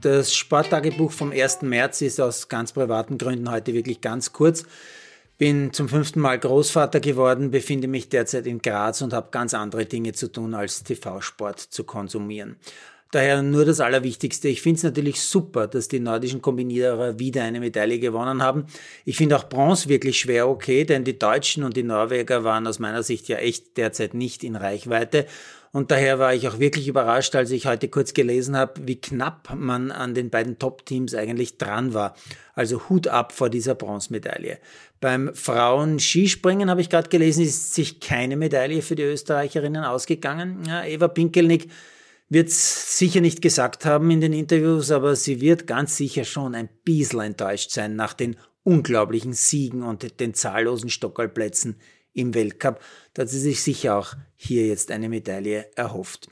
Das 0.00 0.34
Sporttagebuch 0.34 1.12
vom 1.12 1.30
1. 1.30 1.60
März 1.60 2.00
ist 2.00 2.20
aus 2.20 2.48
ganz 2.48 2.72
privaten 2.72 3.18
Gründen 3.18 3.50
heute 3.50 3.74
wirklich 3.74 4.00
ganz 4.00 4.32
kurz. 4.32 4.64
Bin 5.36 5.74
zum 5.74 5.90
fünften 5.90 6.20
Mal 6.20 6.38
Großvater 6.38 7.00
geworden, 7.00 7.50
befinde 7.50 7.86
mich 7.86 8.08
derzeit 8.08 8.46
in 8.46 8.62
Graz 8.62 9.02
und 9.02 9.12
habe 9.12 9.28
ganz 9.30 9.52
andere 9.52 9.84
Dinge 9.84 10.12
zu 10.12 10.32
tun, 10.32 10.54
als 10.54 10.84
TV-Sport 10.84 11.60
zu 11.60 11.84
konsumieren. 11.84 12.56
Daher 13.12 13.42
nur 13.42 13.64
das 13.64 13.80
Allerwichtigste. 13.80 14.46
Ich 14.48 14.62
finde 14.62 14.76
es 14.76 14.82
natürlich 14.84 15.20
super, 15.20 15.66
dass 15.66 15.88
die 15.88 15.98
nordischen 15.98 16.40
Kombinierer 16.40 17.18
wieder 17.18 17.42
eine 17.42 17.58
Medaille 17.58 17.98
gewonnen 17.98 18.40
haben. 18.40 18.66
Ich 19.04 19.16
finde 19.16 19.36
auch 19.36 19.48
Bronze 19.48 19.88
wirklich 19.88 20.20
schwer 20.20 20.48
okay, 20.48 20.84
denn 20.84 21.02
die 21.02 21.18
Deutschen 21.18 21.64
und 21.64 21.76
die 21.76 21.82
Norweger 21.82 22.44
waren 22.44 22.68
aus 22.68 22.78
meiner 22.78 23.02
Sicht 23.02 23.26
ja 23.28 23.38
echt 23.38 23.76
derzeit 23.76 24.14
nicht 24.14 24.44
in 24.44 24.54
Reichweite. 24.54 25.26
Und 25.72 25.90
daher 25.90 26.18
war 26.18 26.34
ich 26.34 26.48
auch 26.48 26.58
wirklich 26.58 26.88
überrascht, 26.88 27.34
als 27.36 27.50
ich 27.52 27.66
heute 27.66 27.88
kurz 27.88 28.12
gelesen 28.12 28.56
habe, 28.56 28.74
wie 28.86 29.00
knapp 29.00 29.54
man 29.56 29.92
an 29.92 30.14
den 30.14 30.30
beiden 30.30 30.58
Top-Teams 30.58 31.14
eigentlich 31.14 31.58
dran 31.58 31.94
war. 31.94 32.14
Also 32.54 32.88
Hut 32.88 33.06
ab 33.06 33.32
vor 33.32 33.50
dieser 33.50 33.76
Bronzemedaille. 33.76 34.58
Beim 35.00 35.34
Frauen-Skispringen 35.34 36.70
habe 36.70 36.80
ich 36.80 36.90
gerade 36.90 37.08
gelesen, 37.08 37.44
ist 37.44 37.74
sich 37.74 38.00
keine 38.00 38.36
Medaille 38.36 38.82
für 38.82 38.96
die 38.96 39.04
Österreicherinnen 39.04 39.84
ausgegangen. 39.84 40.62
Ja, 40.66 40.84
Eva 40.84 41.08
Pinkelnick 41.08 41.68
wird 42.30 42.48
sicher 42.48 43.20
nicht 43.20 43.42
gesagt 43.42 43.84
haben 43.84 44.10
in 44.10 44.20
den 44.20 44.32
Interviews, 44.32 44.90
aber 44.92 45.16
sie 45.16 45.40
wird 45.40 45.66
ganz 45.66 45.96
sicher 45.96 46.24
schon 46.24 46.54
ein 46.54 46.68
bisschen 46.84 47.20
enttäuscht 47.20 47.72
sein 47.72 47.96
nach 47.96 48.14
den 48.14 48.36
unglaublichen 48.62 49.32
Siegen 49.32 49.82
und 49.82 50.20
den 50.20 50.32
zahllosen 50.32 50.90
Stockerlplätzen 50.90 51.80
im 52.12 52.32
Weltcup. 52.32 52.80
Da 53.14 53.22
hat 53.22 53.28
sie 53.28 53.40
sich 53.40 53.62
sicher 53.62 53.96
auch 53.96 54.14
hier 54.36 54.66
jetzt 54.66 54.92
eine 54.92 55.08
Medaille 55.08 55.70
erhofft. 55.74 56.28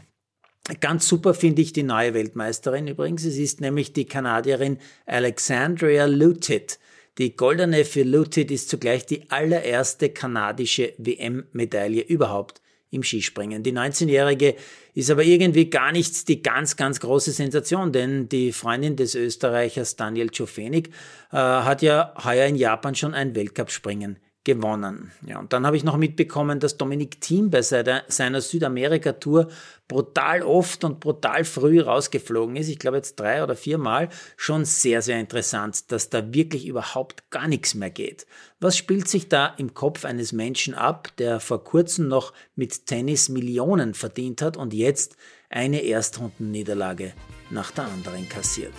Ganz 0.80 1.08
super 1.08 1.34
finde 1.34 1.62
ich 1.62 1.72
die 1.72 1.82
neue 1.82 2.14
Weltmeisterin 2.14 2.86
übrigens. 2.86 3.24
Es 3.24 3.36
ist 3.36 3.60
nämlich 3.60 3.92
die 3.92 4.04
Kanadierin 4.04 4.78
Alexandria 5.06 6.04
Lutit. 6.04 6.78
Die 7.16 7.34
goldene 7.34 7.84
für 7.84 8.04
Lutit 8.04 8.50
ist 8.52 8.68
zugleich 8.68 9.04
die 9.04 9.30
allererste 9.30 10.10
kanadische 10.10 10.92
WM-Medaille 10.98 12.02
überhaupt 12.02 12.60
im 12.90 13.02
Skispringen. 13.02 13.62
Die 13.62 13.72
19-Jährige 13.72 14.54
ist 14.94 15.10
aber 15.10 15.24
irgendwie 15.24 15.70
gar 15.70 15.92
nicht 15.92 16.28
die 16.28 16.42
ganz, 16.42 16.76
ganz 16.76 17.00
große 17.00 17.32
Sensation, 17.32 17.92
denn 17.92 18.28
die 18.28 18.52
Freundin 18.52 18.96
des 18.96 19.14
Österreichers 19.14 19.96
Daniel 19.96 20.30
Czofenik 20.30 20.88
äh, 21.32 21.36
hat 21.36 21.82
ja 21.82 22.14
heuer 22.24 22.46
in 22.46 22.56
Japan 22.56 22.94
schon 22.94 23.14
ein 23.14 23.34
Weltcup-Springen 23.34 24.18
gewonnen. 24.48 25.12
Ja, 25.26 25.38
und 25.38 25.52
dann 25.52 25.66
habe 25.66 25.76
ich 25.76 25.84
noch 25.84 25.98
mitbekommen, 25.98 26.58
dass 26.58 26.78
Dominik 26.78 27.20
Thiem 27.20 27.50
bei 27.50 27.60
seiner, 27.60 28.40
Südamerika-Tour 28.40 29.48
brutal 29.88 30.42
oft 30.42 30.84
und 30.84 31.00
brutal 31.00 31.44
früh 31.44 31.82
rausgeflogen 31.82 32.56
ist. 32.56 32.68
Ich 32.68 32.78
glaube 32.78 32.96
jetzt 32.96 33.20
drei 33.20 33.42
oder 33.42 33.54
vier 33.54 33.76
Mal. 33.76 34.08
Schon 34.38 34.64
sehr, 34.64 35.02
sehr 35.02 35.20
interessant, 35.20 35.92
dass 35.92 36.08
da 36.08 36.32
wirklich 36.32 36.66
überhaupt 36.66 37.30
gar 37.30 37.46
nichts 37.46 37.74
mehr 37.74 37.90
geht. 37.90 38.26
Was 38.58 38.78
spielt 38.78 39.06
sich 39.06 39.28
da 39.28 39.48
im 39.58 39.74
Kopf 39.74 40.06
eines 40.06 40.32
Menschen 40.32 40.74
ab, 40.74 41.08
der 41.18 41.40
vor 41.40 41.62
kurzem 41.62 42.08
noch 42.08 42.32
mit 42.56 42.86
Tennis 42.86 43.28
Millionen 43.28 43.92
verdient 43.92 44.40
hat 44.40 44.56
und 44.56 44.72
jetzt 44.72 45.16
eine 45.50 45.82
Erstrundenniederlage 45.82 47.12
nach 47.50 47.70
der 47.70 47.84
anderen 47.84 48.26
kassiert? 48.30 48.72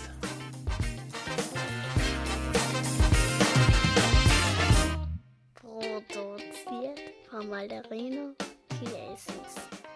Malderino 7.49 8.35
Chiesens. 8.69 9.88